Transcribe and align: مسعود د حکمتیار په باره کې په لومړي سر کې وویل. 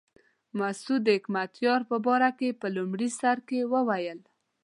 مسعود 0.59 1.01
د 1.05 1.09
حکمتیار 1.17 1.81
په 1.91 1.97
باره 2.05 2.29
کې 2.39 2.49
په 2.61 2.67
لومړي 2.75 3.09
سر 3.19 3.37
کې 3.47 3.59
وویل. 3.73 4.19